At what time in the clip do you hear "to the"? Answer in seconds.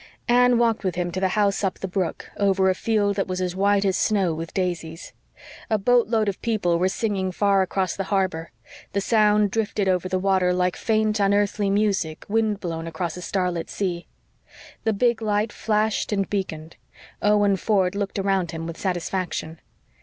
1.11-1.27